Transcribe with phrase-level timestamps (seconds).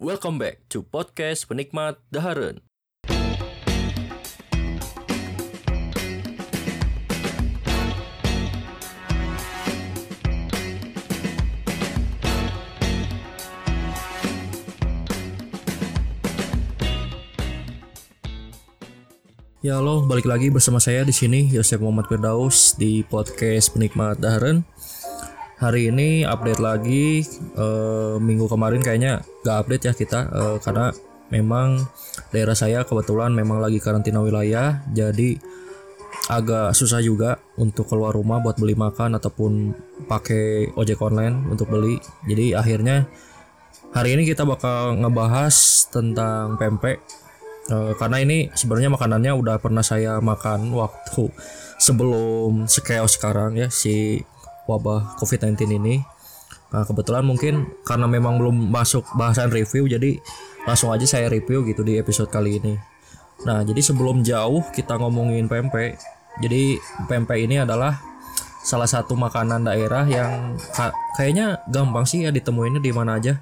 [0.00, 2.64] Welcome back to podcast penikmat Daharen.
[19.60, 24.64] Ya halo, balik lagi bersama saya di sini Yosef Muhammad Firdaus di podcast penikmat Daharen.
[25.60, 30.88] Hari ini update lagi eh, minggu kemarin kayaknya gak update ya kita eh, karena
[31.28, 31.84] memang
[32.32, 35.36] daerah saya kebetulan memang lagi karantina wilayah jadi
[36.32, 39.76] agak susah juga untuk keluar rumah buat beli makan ataupun
[40.08, 42.00] pakai ojek online untuk beli.
[42.24, 43.04] Jadi akhirnya
[43.92, 45.54] hari ini kita bakal ngebahas
[45.90, 47.02] tentang pempek
[47.70, 51.30] Eh, karena ini sebenarnya makanannya udah pernah saya makan waktu
[51.78, 54.18] sebelum sekeos sekarang ya si
[54.70, 56.02] wabah COVID-19 ini.
[56.70, 60.22] Nah, kebetulan mungkin karena memang belum masuk bahasan review jadi
[60.62, 62.78] langsung aja saya review gitu di episode kali ini.
[63.42, 65.98] Nah, jadi sebelum jauh kita ngomongin pempek.
[66.38, 66.78] Jadi
[67.10, 67.98] pempek ini adalah
[68.62, 70.54] salah satu makanan daerah yang
[71.16, 73.40] kayaknya gampang sih ya ditemuinnya di mana aja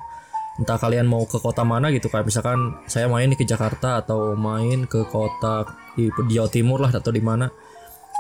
[0.58, 4.90] entah kalian mau ke kota mana gitu kayak misalkan saya main ke Jakarta atau main
[4.90, 7.46] ke kota di, Jawa Timur lah atau di mana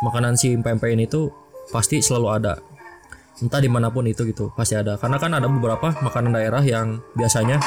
[0.06, 1.34] makanan si pempek ini tuh
[1.74, 2.54] pasti selalu ada
[3.42, 4.98] entah di mana pun itu gitu pasti ada.
[4.98, 7.62] Karena kan ada beberapa makanan daerah yang biasanya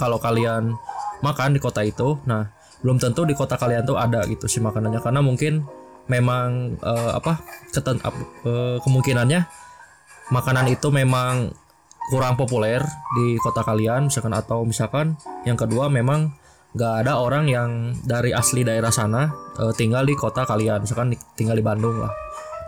[0.00, 0.74] kalau kalian
[1.22, 2.50] makan di kota itu nah
[2.84, 5.00] belum tentu di kota kalian tuh ada gitu si makanannya.
[5.00, 5.64] Karena mungkin
[6.08, 7.40] memang uh, apa
[7.72, 9.48] keten, uh, kemungkinannya
[10.32, 11.52] makanan itu memang
[12.12, 12.84] kurang populer
[13.16, 15.16] di kota kalian misalkan atau misalkan
[15.48, 16.36] yang kedua memang
[16.76, 21.16] nggak ada orang yang dari asli daerah sana uh, tinggal di kota kalian misalkan di,
[21.32, 22.12] tinggal di Bandung lah.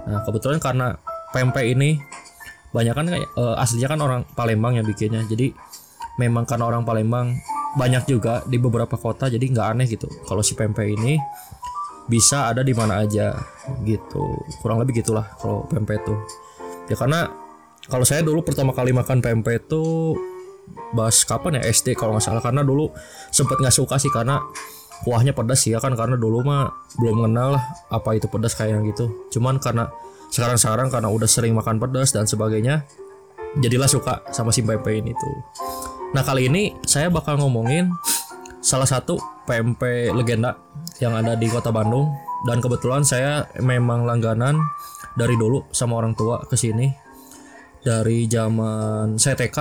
[0.09, 0.97] Nah kebetulan karena
[1.35, 2.01] pempek ini
[2.77, 3.07] banyak kan
[3.41, 5.25] uh, aslinya kan orang Palembang yang bikinnya.
[5.25, 5.57] Jadi
[6.21, 7.33] memang karena orang Palembang
[7.81, 10.09] banyak juga di beberapa kota jadi nggak aneh gitu.
[10.29, 11.17] Kalau si pempek ini
[12.05, 13.33] bisa ada di mana aja
[13.89, 14.45] gitu.
[14.61, 16.21] Kurang lebih gitulah kalau pempek tuh
[16.87, 17.33] ya karena
[17.89, 20.13] kalau saya dulu pertama kali makan pempek itu
[20.93, 21.71] bahas kapan ya?
[21.71, 22.43] SD kalau nggak salah.
[22.45, 22.93] Karena dulu
[23.33, 24.43] sempet nggak suka sih karena
[25.07, 25.95] kuahnya pedas ya kan.
[25.95, 29.31] Karena dulu mah belum kenal lah apa itu pedas kayak gitu.
[29.39, 29.89] Cuman karena
[30.31, 32.87] sekarang-sekarang karena udah sering makan pedas dan sebagainya
[33.61, 35.37] jadilah suka sama si pempek ini tuh.
[36.13, 37.93] Nah kali ini saya bakal ngomongin
[38.61, 39.17] salah satu
[39.47, 40.59] pempek legenda
[40.99, 42.11] yang ada di kota Bandung.
[42.47, 44.61] Dan kebetulan saya memang langganan
[45.19, 46.87] dari dulu sama orang tua ke sini.
[47.83, 49.59] Dari zaman saya TK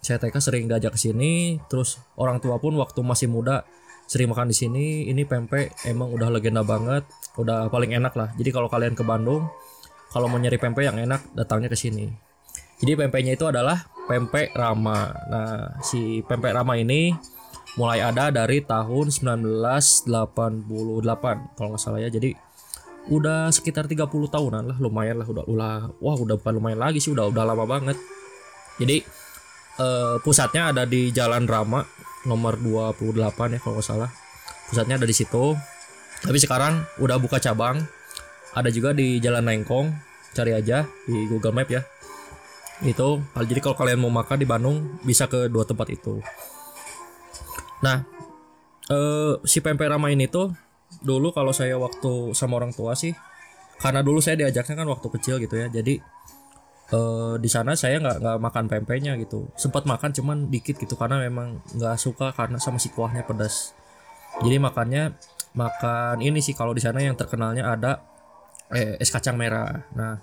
[0.00, 3.66] saya TK sering diajak ke sini terus orang tua pun waktu masih muda
[4.06, 4.86] sering makan di sini.
[5.08, 7.06] Ini pempek emang udah legenda banget
[7.36, 8.32] udah paling enak lah.
[8.36, 9.48] Jadi kalau kalian ke Bandung
[10.16, 12.08] kalau mau nyari pempek yang enak datangnya ke sini.
[12.80, 15.12] Jadi pempeknya itu adalah pempek Rama.
[15.28, 17.12] Nah si pempek Rama ini
[17.76, 20.08] mulai ada dari tahun 1988
[21.52, 22.08] kalau nggak salah ya.
[22.08, 22.32] Jadi
[23.12, 27.12] udah sekitar 30 tahunan lah lumayan lah udah ulah wah udah bukan lumayan lagi sih
[27.12, 28.00] udah udah lama banget.
[28.80, 29.04] Jadi
[29.76, 31.84] uh, pusatnya ada di Jalan Rama
[32.24, 33.04] nomor 28
[33.52, 34.08] ya kalau nggak salah.
[34.72, 35.52] Pusatnya ada di situ.
[36.24, 37.84] Tapi sekarang udah buka cabang.
[38.56, 40.05] Ada juga di Jalan Nengkong
[40.36, 41.80] cari aja di Google Map ya.
[42.84, 46.20] Itu jadi kalau kalian mau makan di Bandung bisa ke dua tempat itu.
[47.80, 48.04] Nah
[48.92, 50.52] uh, si pempek Rama ini tuh
[51.00, 53.16] dulu kalau saya waktu sama orang tua sih
[53.80, 56.00] karena dulu saya diajaknya kan waktu kecil gitu ya jadi
[56.94, 59.50] uh, di sana saya nggak nggak makan pempeknya gitu.
[59.58, 63.74] Sempat makan cuman dikit gitu karena memang nggak suka karena sama si kuahnya pedas.
[64.44, 65.16] Jadi makannya
[65.56, 68.04] makan ini sih kalau di sana yang terkenalnya ada
[68.72, 69.86] eh, es kacang merah.
[69.94, 70.22] Nah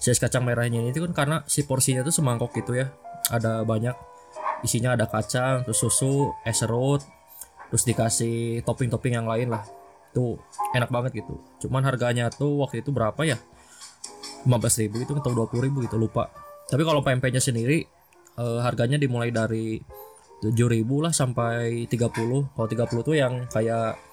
[0.00, 2.92] si es kacang merahnya ini kan karena si porsinya tuh semangkok gitu ya.
[3.30, 3.96] Ada banyak
[4.66, 7.00] isinya ada kacang terus susu es serut
[7.70, 9.62] terus dikasih topping-topping yang lain lah.
[10.10, 10.38] Tuh
[10.74, 11.38] enak banget gitu.
[11.66, 13.38] Cuman harganya tuh waktu itu berapa ya?
[14.40, 16.32] 15 ribu itu atau 20 ribu gitu lupa.
[16.66, 17.84] Tapi kalau pempeknya sendiri
[18.38, 19.78] eh, harganya dimulai dari
[20.40, 24.09] 7 ribu lah sampai 30 kalau 30 tuh yang kayak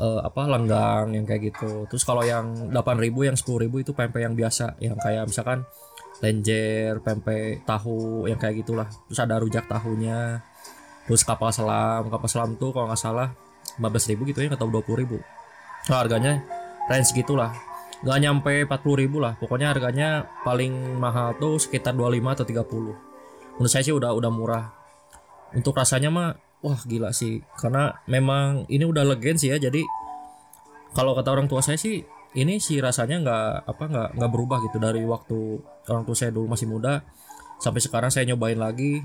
[0.00, 1.84] eh, apa lenggang yang kayak gitu.
[1.90, 5.66] Terus kalau yang 8 ribu yang 10 ribu itu pempek yang biasa yang kayak misalkan
[6.22, 8.88] lenjer pempek tahu yang kayak gitulah.
[9.10, 10.40] Terus ada rujak tahunya
[11.10, 12.08] terus kapal selam.
[12.08, 13.28] Kapal selam tuh kalau nggak salah
[13.76, 15.18] 15 ribu gitu ya atau 20 ribu.
[15.82, 16.46] So, harganya
[16.86, 17.50] range gitulah.
[18.06, 19.34] Nggak nyampe 40 ribu lah.
[19.38, 23.12] Pokoknya harganya paling mahal tuh sekitar 25 atau 30
[23.56, 24.64] menurut saya sih udah udah murah.
[25.52, 26.28] Untuk rasanya mah
[26.62, 27.42] wah gila sih.
[27.58, 29.58] Karena memang ini udah legend sih ya.
[29.58, 29.82] Jadi
[30.94, 32.00] kalau kata orang tua saya sih
[32.32, 34.78] ini sih rasanya nggak apa nggak nggak berubah gitu.
[34.78, 35.38] Dari waktu
[35.90, 37.02] orang tua saya dulu masih muda
[37.60, 39.02] sampai sekarang saya nyobain lagi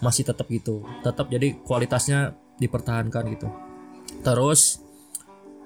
[0.00, 0.86] masih tetap gitu.
[1.02, 3.48] Tetap jadi kualitasnya dipertahankan gitu.
[4.22, 4.80] Terus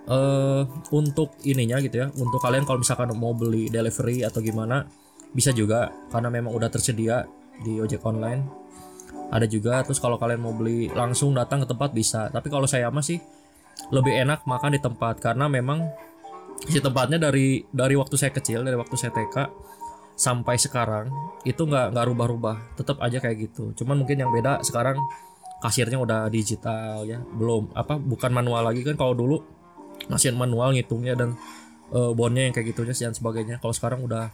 [0.03, 4.89] eh untuk ininya gitu ya untuk kalian kalau misalkan mau beli delivery atau gimana
[5.37, 5.93] bisa juga.
[6.11, 7.29] Karena memang udah tersedia
[7.63, 8.62] di ojek online
[9.33, 12.29] ada juga terus kalau kalian mau beli langsung datang ke tempat bisa.
[12.29, 13.17] Tapi kalau saya masih
[13.89, 15.25] lebih enak makan di tempat.
[15.25, 15.89] Karena memang
[16.69, 19.37] si tempatnya dari dari waktu saya kecil dari waktu saya TK
[20.13, 21.09] sampai sekarang
[21.49, 22.77] itu nggak nggak rubah-rubah.
[22.77, 23.73] Tetap aja kayak gitu.
[23.73, 25.01] Cuman mungkin yang beda sekarang
[25.65, 27.17] kasirnya udah digital ya.
[27.25, 29.01] Belum apa bukan manual lagi kan.
[29.01, 29.41] Kalau dulu
[30.13, 31.41] masih manual ngitungnya dan
[31.89, 33.57] uh, bondnya yang kayak gitunya dan sebagainya.
[33.65, 34.29] Kalau sekarang udah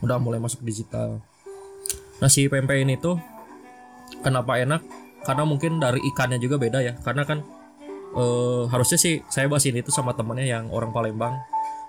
[0.00, 1.20] udah mulai masuk digital.
[2.18, 3.20] Nah si pempek ini tuh
[4.22, 4.80] kenapa enak?
[5.22, 6.94] Karena mungkin dari ikannya juga beda ya.
[7.02, 7.42] Karena kan
[8.14, 11.36] uh, harusnya sih saya bahas ini tuh sama temennya yang orang Palembang.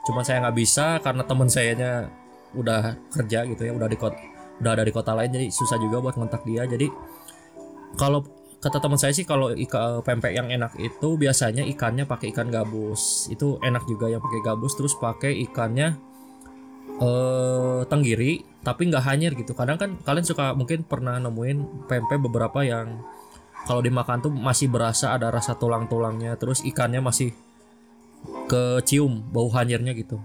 [0.04, 2.12] Cuman saya nggak bisa karena temen sayanya
[2.54, 4.14] udah kerja gitu ya udah di kota
[4.62, 6.68] udah ada di kota lain jadi susah juga buat ngontak dia.
[6.68, 6.92] Jadi
[7.98, 8.26] kalau
[8.62, 13.32] kata teman saya sih kalau ika pempek yang enak itu biasanya ikannya pakai ikan gabus.
[13.34, 16.13] Itu enak juga yang pakai gabus terus pakai ikannya
[17.02, 19.58] eh tenggiri tapi nggak hanyir gitu.
[19.58, 23.02] Kadang kan kalian suka mungkin pernah nemuin pempek beberapa yang
[23.64, 27.32] kalau dimakan tuh masih berasa ada rasa tulang-tulangnya terus ikannya masih
[28.48, 30.20] kecium bau hanyirnya gitu.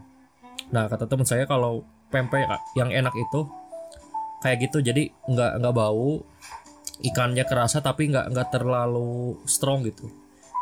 [0.75, 3.47] Nah kata teman saya kalau pempek yang enak itu
[4.38, 6.23] kayak gitu jadi nggak nggak bau
[7.03, 10.06] ikannya kerasa tapi nggak nggak terlalu strong gitu.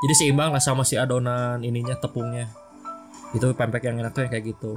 [0.05, 2.53] Jadi seimbang lah sama si adonan ininya tepungnya.
[3.32, 4.76] Itu pempek yang enak tuh yang kayak gitu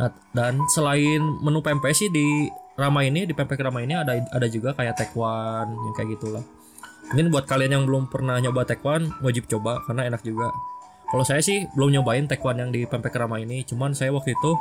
[0.00, 2.48] nah dan selain menu pempek sih di
[2.80, 6.40] Rama ini di pempek Rama ini ada ada juga kayak tekwan yang kayak gitulah
[7.12, 10.48] mungkin buat kalian yang belum pernah nyoba tekwan wajib coba karena enak juga
[11.12, 14.52] kalau saya sih belum nyobain tekwan yang di pempek Rama ini cuman saya waktu itu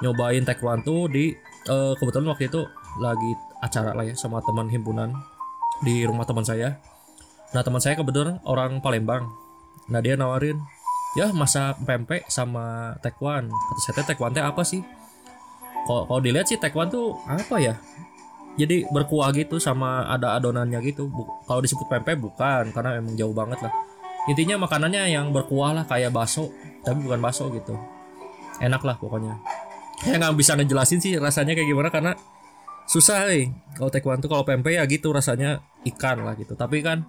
[0.00, 1.34] nyobain taekwondo tuh di
[1.68, 2.60] uh, kebetulan waktu itu
[3.00, 3.30] lagi
[3.60, 5.12] acara lah ya sama teman himpunan
[5.84, 6.80] di rumah teman saya.
[7.52, 9.28] Nah teman saya kebetulan orang Palembang.
[9.92, 10.60] Nah dia nawarin,
[11.18, 13.54] ya masa pempek sama taekwondo.
[13.54, 14.82] Kata saya taekwondo apa sih?
[15.86, 17.74] Kalau kalau dilihat sih taekwondo tuh apa ya?
[18.58, 21.08] Jadi berkuah gitu sama ada adonannya gitu.
[21.46, 23.72] Kalau disebut pempek bukan karena emang jauh banget lah.
[24.28, 26.52] Intinya makanannya yang berkuah lah kayak bakso,
[26.84, 27.72] tapi bukan bakso gitu.
[28.60, 29.40] Enak lah pokoknya
[30.00, 32.12] saya nggak bisa ngejelasin sih rasanya kayak gimana karena
[32.88, 37.04] susah nih kalau taekwondo kalau pempek ya gitu rasanya ikan lah gitu tapi kan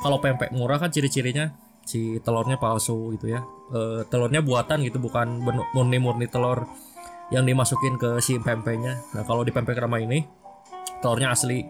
[0.00, 1.52] kalau pempek murah kan ciri-cirinya
[1.84, 3.44] si telurnya palsu gitu ya.
[3.70, 5.44] E, telurnya buatan gitu bukan
[5.76, 6.64] murni-murni telur
[7.32, 9.00] yang dimasukin ke si pempeknya.
[9.16, 10.24] Nah kalau di pempek ramah ini
[11.04, 11.64] telurnya asli.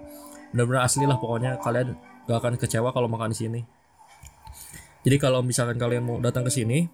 [0.54, 1.98] Benar-benar asli lah pokoknya kalian
[2.30, 3.60] gak akan kecewa kalau makan di sini.
[5.04, 6.88] Jadi kalau misalkan kalian mau datang ke sini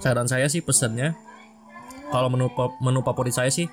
[0.00, 1.14] saran saya sih pesennya
[2.08, 2.48] kalau menu
[2.80, 3.68] menu favorit saya sih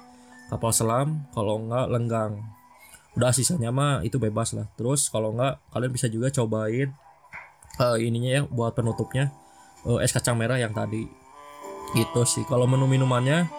[0.51, 2.33] kapal selam kalau enggak lenggang.
[3.13, 4.67] Udah sisanya mah itu bebas lah.
[4.75, 6.91] Terus kalau enggak kalian bisa juga cobain
[7.79, 9.33] uh, ininya ya buat penutupnya.
[9.83, 11.07] Uh, es kacang merah yang tadi.
[11.93, 12.43] Gitu sih.
[12.45, 13.49] Kalau menu minumannya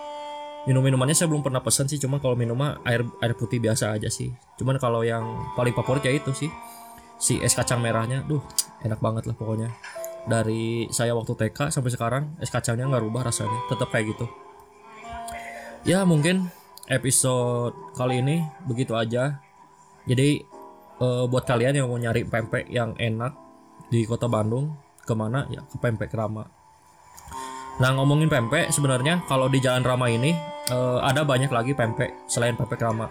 [0.65, 2.01] minum minumannya saya belum pernah pesan sih.
[2.01, 4.33] Cuma kalau minum mah air air putih biasa aja sih.
[4.61, 5.25] Cuman kalau yang
[5.59, 6.51] paling favorit ya itu sih.
[7.21, 8.25] Si es kacang merahnya.
[8.27, 8.43] Duh
[8.83, 9.71] enak banget lah pokoknya.
[10.25, 13.59] Dari saya waktu TK sampai sekarang es kacangnya nggak rubah rasanya.
[13.69, 14.27] Tetap kayak gitu.
[15.85, 16.49] Ya mungkin
[16.89, 19.45] episode kali ini begitu aja.
[20.09, 20.41] Jadi
[21.01, 23.44] uh, buat kalian yang mau nyari pempek yang enak
[23.95, 24.75] di kota Bandung
[25.07, 25.47] ke mana?
[25.47, 26.51] Ya ke pempek Rama.
[27.79, 30.35] Nah ngomongin pempek sebenarnya kalau di Jalan Rama ini
[30.75, 33.07] uh, ada banyak lagi pempek selain pempek Rama.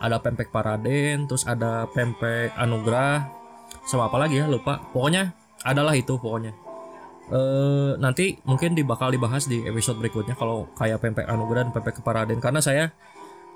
[0.00, 3.28] Ada pempek Paraden terus ada pempek Anugrah
[3.84, 4.80] sama apa lagi ya lupa.
[4.96, 6.56] Pokoknya adalah itu pokoknya.
[7.24, 12.36] Uh, nanti mungkin dibakal dibahas di episode berikutnya kalau kayak pempek anugerah dan pempek keparaden
[12.36, 12.92] karena saya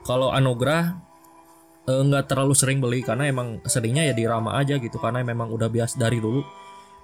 [0.09, 1.08] kalau anugerah eh,
[1.89, 5.01] nggak uh, terlalu sering beli karena emang seringnya ya di Rama aja gitu.
[5.01, 6.45] Karena memang udah biasa dari dulu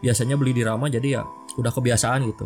[0.04, 1.22] biasanya beli di Rama jadi ya
[1.56, 2.44] udah kebiasaan gitu.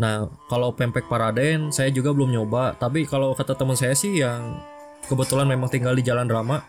[0.00, 2.80] Nah kalau pempek paraden saya juga belum nyoba.
[2.80, 4.56] Tapi kalau kata teman saya sih yang
[5.04, 6.64] kebetulan memang tinggal di Jalan Rama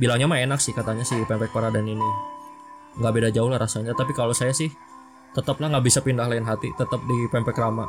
[0.00, 2.08] bilangnya mah enak sih katanya sih pempek paraden ini.
[2.96, 3.92] Nggak beda jauh lah rasanya.
[3.92, 4.72] Tapi kalau saya sih
[5.36, 7.84] tetaplah nggak bisa pindah lain hati tetap di pempek Rama.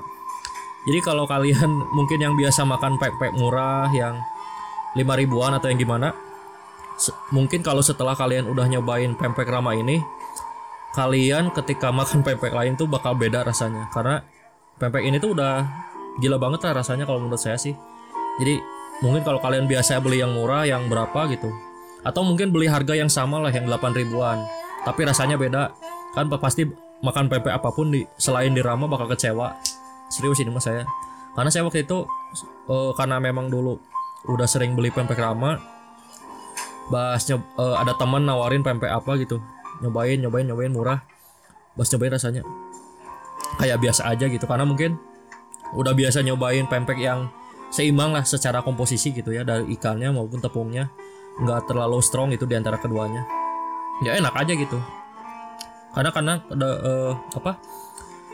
[0.83, 4.19] Jadi kalau kalian mungkin yang biasa makan pempek murah yang
[4.99, 6.24] lima ribuan atau yang gimana
[7.31, 9.99] mungkin kalau setelah kalian udah nyobain pempek Rama ini
[10.95, 13.91] kalian ketika makan pempek lain tuh bakal beda rasanya.
[13.91, 14.23] Karena
[14.79, 15.67] pempek ini tuh udah
[16.23, 17.75] gila banget lah rasanya kalau menurut saya sih.
[18.39, 18.63] Jadi
[19.03, 21.51] mungkin kalau kalian biasa beli yang murah yang berapa gitu.
[22.07, 24.39] Atau mungkin beli harga yang sama lah yang 8 ribuan.
[24.87, 25.75] Tapi rasanya beda.
[26.15, 26.63] Kan pasti
[27.03, 29.51] makan pempek apa pun di selain di Rama bakal kecewa.
[30.07, 30.87] Serius ini mas saya.
[31.35, 32.07] Karena saya waktu itu
[32.71, 33.75] uh, karena memang dulu
[34.31, 35.74] udah sering beli pempek Rama
[36.89, 39.41] bahas nyob, uh, ada teman nawarin pempek apa gitu.
[39.81, 40.99] Nyobain nyobain nyobain murah.
[41.73, 42.41] Bahas nyobain rasanya.
[43.59, 44.99] Kayak biasa aja gitu karena mungkin
[45.75, 47.31] udah biasa nyobain pempek yang
[47.73, 50.91] seimbang lah secara komposisi gitu ya dari ikannya maupun tepungnya.
[51.41, 53.25] Nggak terlalu strong itu di antara keduanya.
[54.03, 54.79] Ya enak aja gitu.
[55.95, 57.59] Karena karena ada uh, apa?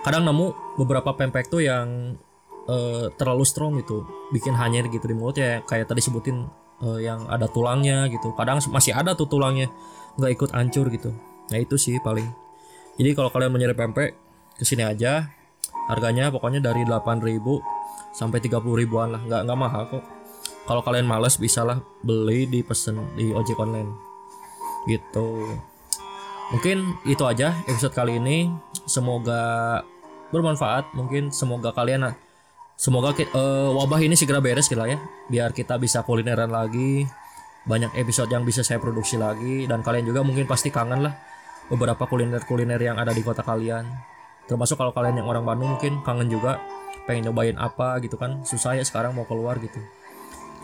[0.01, 2.17] Kadang nemu beberapa pempek tuh yang
[2.65, 6.45] uh, terlalu strong gitu bikin hanyir gitu di mulut ya kayak tadi sebutin
[6.81, 8.33] uh, yang ada tulangnya gitu.
[8.33, 9.69] Kadang masih ada tuh tulangnya.
[10.17, 11.13] Nggak ikut hancur gitu.
[11.53, 12.25] Nah itu sih paling.
[12.99, 14.09] Jadi kalau kalian mencari pempek
[14.57, 15.31] ke sini aja.
[15.89, 17.41] Harganya pokoknya dari 8000
[18.13, 19.21] sampai 30 ribuan lah.
[19.23, 20.03] Nggak nggak mahal kok.
[20.65, 23.91] Kalau kalian males bisa lah beli di pesen di ojek online.
[24.85, 25.27] Gitu.
[26.51, 28.51] Mungkin itu aja episode kali ini.
[28.85, 29.81] Semoga
[30.29, 30.91] bermanfaat.
[30.93, 32.11] Mungkin semoga kalian
[32.81, 34.97] semoga uh, wabah ini segera beres gitu ya
[35.29, 37.05] biar kita bisa kulineran lagi
[37.69, 41.13] banyak episode yang bisa saya produksi lagi dan kalian juga mungkin pasti kangen lah
[41.69, 43.85] beberapa kuliner-kuliner yang ada di kota kalian.
[44.49, 46.57] Termasuk kalau kalian yang orang Bandung mungkin kangen juga
[47.05, 49.77] pengen nyobain apa gitu kan susah ya sekarang mau keluar gitu.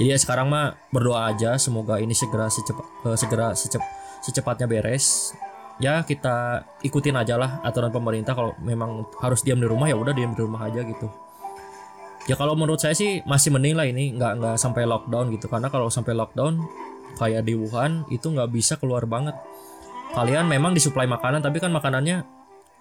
[0.02, 3.82] Jadi ya sekarang mah berdoa aja semoga ini segera secepat uh, segera secep,
[4.26, 5.38] secepatnya beres.
[5.78, 10.18] Ya kita ikutin aja lah aturan pemerintah kalau memang harus diam di rumah ya udah
[10.18, 11.06] diam di rumah aja gitu
[12.28, 15.48] ya kalau menurut saya sih masih mending lah ini nggak nggak sampai lockdown gitu.
[15.48, 16.60] Karena kalau sampai lockdown
[17.16, 19.34] kayak di Wuhan itu nggak bisa keluar banget.
[20.12, 22.28] Kalian memang disuplai makanan tapi kan makanannya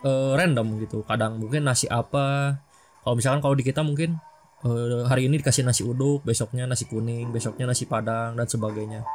[0.03, 1.07] uh, random gitu.
[1.07, 2.59] Kadang mungkin nasi apa.
[3.07, 4.19] Kalau misalkan kalau di kita mungkin
[4.67, 9.07] uh, hari ini dikasih nasi uduk besoknya nasi kuning besoknya nasi padang dan sebagainya.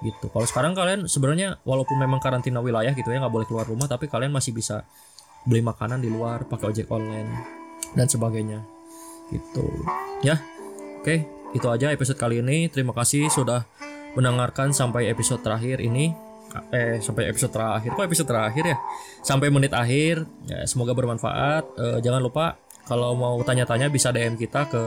[0.00, 0.32] Gitu.
[0.32, 4.08] Kalau sekarang kalian sebenarnya walaupun memang karantina wilayah gitu ya nggak boleh keluar rumah tapi
[4.08, 4.84] kalian masih bisa
[5.44, 7.28] beli makanan di luar pakai ojek online
[7.92, 8.73] dan sebagainya
[9.32, 9.64] gitu.
[10.20, 10.40] Ya
[11.00, 11.24] oke.
[11.54, 12.66] Itu aja episode kali ini.
[12.66, 13.62] Terima kasih sudah
[14.18, 16.10] mendengarkan sampai episode terakhir ini.
[16.70, 17.94] Eh sampai episode terakhir.
[17.94, 18.76] Kok episode terakhir ya?
[19.22, 20.26] Sampai menit akhir.
[20.46, 21.64] Ya, semoga bermanfaat.
[21.78, 24.82] Eh, jangan lupa kalau mau tanya-tanya bisa DM kita ke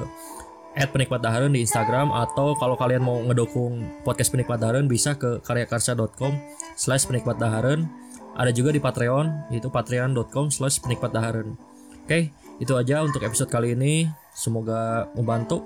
[0.77, 5.41] at penikmat dahareun di Instagram atau kalau kalian mau ngedukung podcast penikmat dahareun bisa ke
[5.41, 6.37] karyakarsa.com
[6.77, 7.89] slash penikmat dahareun
[8.37, 11.57] ada juga di Patreon yaitu patreon.com slash penikmat dahareun
[12.05, 15.65] oke itu aja untuk episode kali ini Semoga membantu.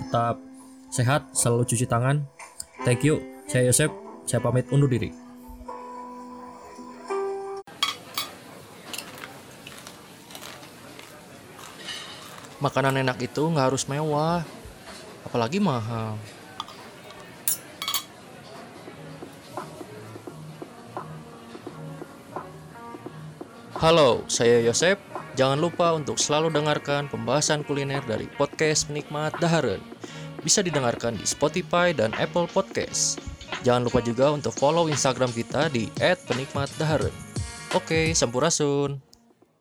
[0.00, 0.40] Tetap
[0.88, 2.24] sehat, selalu cuci tangan.
[2.80, 3.20] Thank you.
[3.44, 3.92] Saya Yosep.
[4.24, 5.12] Saya pamit undur diri.
[12.56, 14.40] Makanan enak itu nggak harus mewah,
[15.28, 16.16] apalagi mahal.
[23.76, 29.84] Halo, saya Yosep Jangan lupa untuk selalu dengarkan pembahasan kuliner dari podcast Penikmat Daharen.
[30.40, 33.20] Bisa didengarkan di Spotify dan Apple Podcast.
[33.60, 37.12] Jangan lupa juga untuk follow Instagram kita di @penikmatdaharen.
[37.76, 39.05] Oke, sampurasun.